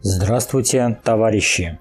[0.00, 1.78] Здравствуйте, товарищи!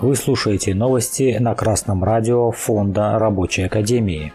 [0.00, 4.32] Вы слушаете новости на Красном радио Фонда Рабочей Академии.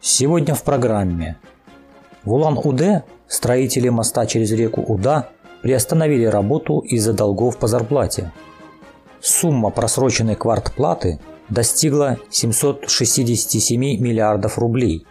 [0.00, 1.36] Сегодня в программе.
[2.24, 5.28] В Улан-Удэ строители моста через реку Уда
[5.62, 8.32] приостановили работу из-за долгов по зарплате.
[9.20, 15.06] Сумма просроченной квартплаты достигла 767 миллиардов рублей.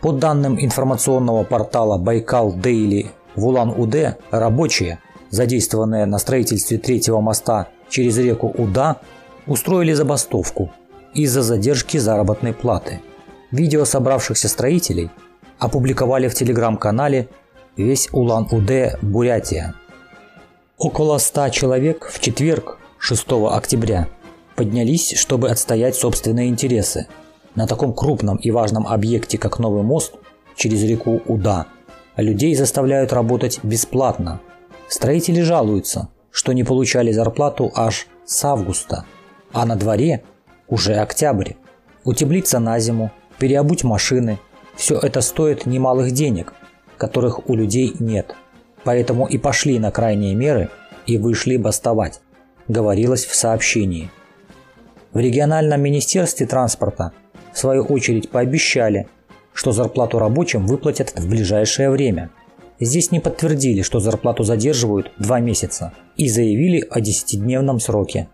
[0.00, 5.00] По данным информационного портала Байкал Дейли в Улан-Удэ рабочие
[5.30, 9.00] задействованные на строительстве третьего моста через реку Уда,
[9.46, 10.70] устроили забастовку
[11.14, 13.00] из-за задержки заработной платы.
[13.50, 15.10] Видео собравшихся строителей
[15.58, 17.28] опубликовали в телеграм-канале
[17.76, 19.74] «Весь Улан-Удэ, Бурятия».
[20.78, 24.08] Около 100 человек в четверг, 6 октября,
[24.54, 27.06] поднялись, чтобы отстоять собственные интересы.
[27.54, 30.14] На таком крупном и важном объекте, как новый мост
[30.56, 31.66] через реку Уда,
[32.16, 34.40] людей заставляют работать бесплатно–
[34.88, 39.04] Строители жалуются, что не получали зарплату аж с августа,
[39.52, 40.22] а на дворе
[40.68, 41.54] уже октябрь.
[42.04, 44.38] Утеплиться на зиму, переобуть машины–
[44.76, 46.52] все это стоит немалых денег,
[46.96, 48.34] которых у людей нет.
[48.84, 50.70] Поэтому и пошли на крайние меры
[51.06, 52.20] и вышли бастовать,
[52.68, 54.10] говорилось в сообщении.
[55.12, 57.12] В региональном министерстве транспорта
[57.52, 59.08] в свою очередь пообещали,
[59.52, 62.30] что зарплату рабочим выплатят в ближайшее время–
[62.78, 68.28] Здесь не подтвердили, что зарплату задерживают два месяца и заявили о 10-дневном сроке.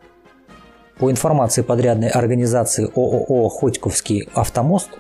[0.99, 4.91] По информации подрядной организации ООО «Ходьковский автомост»,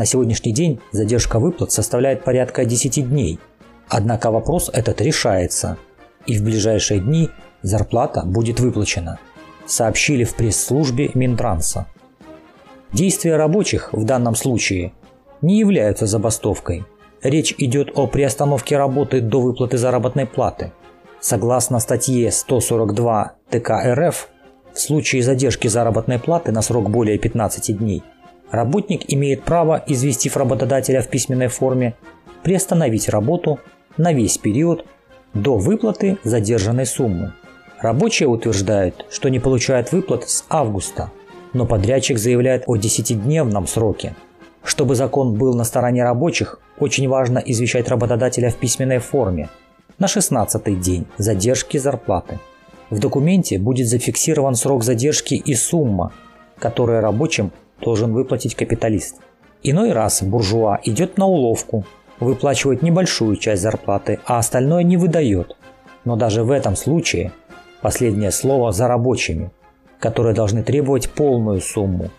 [0.00, 3.38] на сегодняшний день задержка выплат составляет порядка 10 дней.
[3.88, 5.76] Однако вопрос этот решается,
[6.26, 7.28] и в ближайшие дни
[7.62, 9.18] зарплата будет выплачена,
[9.66, 11.86] сообщили в пресс-службе Минтранса.
[12.92, 14.92] Действия рабочих в данном случае
[15.42, 16.84] не являются забастовкой–
[17.22, 20.72] Речь идет о приостановке работы до выплаты заработной платы.
[21.20, 24.28] Согласно статье 142 ТК РФ,
[24.72, 28.02] в случае задержки заработной платы на срок более 15 дней,
[28.50, 31.94] работник имеет право, известив работодателя в письменной форме,
[32.42, 33.58] приостановить работу
[33.96, 34.84] на весь период
[35.34, 37.32] до выплаты задержанной суммы.
[37.80, 41.10] Рабочие утверждают, что не получают выплат с августа,
[41.52, 44.14] но подрядчик заявляет о 10-дневном сроке.
[44.62, 49.48] Чтобы закон был на стороне рабочих, очень важно извещать работодателя в письменной форме
[49.98, 52.38] на 16-й день задержки зарплаты.
[52.90, 56.12] В документе будет зафиксирован срок задержки и сумма,
[56.58, 59.16] которую рабочим должен выплатить капиталист.
[59.62, 61.84] Иной раз буржуа идет на уловку,
[62.18, 65.56] выплачивает небольшую часть зарплаты, а остальное не выдает.
[66.04, 67.32] Но даже в этом случае
[67.82, 69.50] последнее слово за рабочими,
[69.98, 72.10] которые должны требовать полную сумму.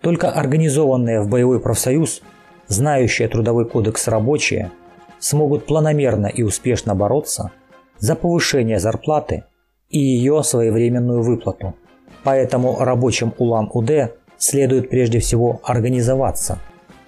[0.00, 2.22] Только организованные в боевой профсоюз
[2.68, 4.70] знающие трудовой кодекс рабочие,
[5.18, 7.52] смогут планомерно и успешно бороться
[7.98, 9.44] за повышение зарплаты
[9.88, 11.74] и ее своевременную выплату.
[12.22, 16.58] Поэтому рабочим Улан-Удэ следует прежде всего организоваться,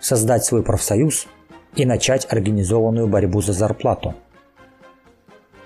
[0.01, 1.27] создать свой профсоюз
[1.75, 4.15] и начать организованную борьбу за зарплату.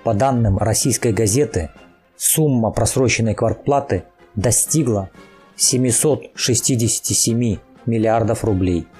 [0.04, 1.70] По данным российской газеты,
[2.16, 5.10] сумма просроченной квартплаты достигла
[5.56, 8.86] 767 миллиардов рублей–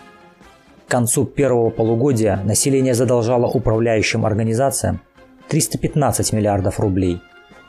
[0.93, 5.00] концу первого полугодия население задолжало управляющим организациям
[5.49, 7.19] 315 миллиардов рублей.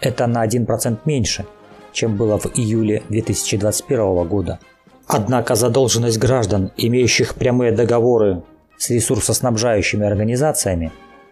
[0.02, 1.46] Это на 1% меньше,
[1.94, 4.60] чем было в июле 2021 года.
[5.08, 8.44] Однако задолженность граждан, имеющих прямые договоры
[8.78, 10.92] с ресурсоснабжающими организациями,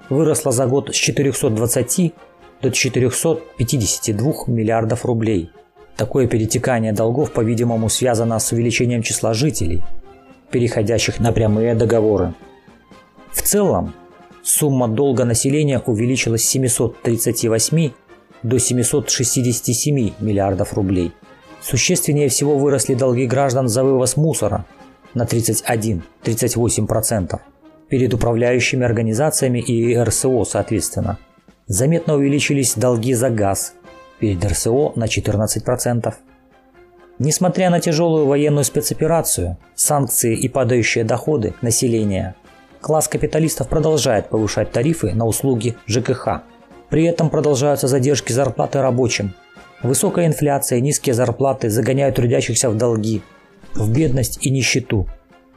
[0.09, 2.13] выросла за год с 420
[2.61, 5.51] до 452 миллиардов рублей.
[5.95, 9.81] Такое перетекание долгов, по-видимому, связано с увеличением числа жителей–
[10.51, 12.35] переходящих на прямые договоры.
[13.31, 13.93] В целом,
[14.43, 17.91] сумма долга населения увеличилась с 738
[18.43, 21.13] до 767 миллиардов рублей.
[21.61, 24.65] Существеннее всего выросли долги граждан за вывоз мусора
[25.13, 27.39] на 31-38%
[27.87, 31.19] перед управляющими организациями и РСО соответственно.
[31.67, 33.73] Заметно увеличились долги за газ
[34.19, 36.13] перед РСО на 14%.
[37.19, 42.35] Несмотря на тяжелую военную спецоперацию, санкции и падающие доходы населения,
[42.79, 46.41] класс капиталистов продолжает повышать тарифы на услуги ЖКХ.
[46.89, 49.35] При этом продолжаются задержки зарплаты рабочим.
[49.83, 53.21] Высокая инфляция и низкие зарплаты загоняют трудящихся в долги,
[53.73, 55.07] в бедность и нищету.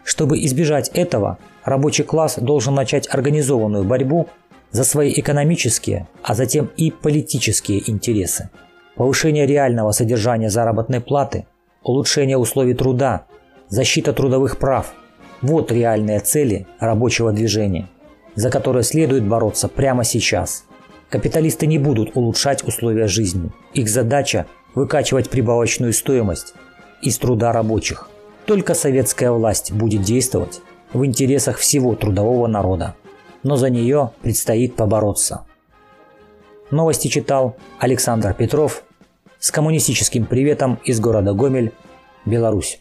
[0.03, 4.29] Чтобы избежать этого, рабочий класс должен начать организованную борьбу
[4.71, 8.51] за свои экономические, а затем и политические интересы.
[8.97, 11.47] Повышение реального содержания заработной платы,
[11.83, 13.27] улучшение условий труда,
[13.69, 14.95] защита трудовых прав–
[15.45, 17.87] вот реальные цели рабочего движения,
[18.35, 20.65] за которые следует бороться прямо сейчас.
[21.15, 23.53] Капиталисты не будут улучшать условия жизни.
[23.73, 26.55] Их задача– выкачивать прибавочную стоимость
[27.03, 28.11] из труда рабочих.
[28.47, 30.61] Только советская власть будет действовать
[30.93, 32.97] в интересах всего трудового народа
[33.45, 35.45] но за нее предстоит побороться.
[36.73, 38.83] Новости читал Александр Петров
[39.39, 41.73] с коммунистическим приветом из города Гомель,
[42.25, 42.81] Беларусь.